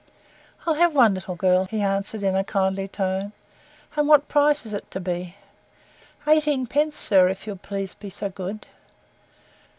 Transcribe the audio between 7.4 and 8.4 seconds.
you'd please be so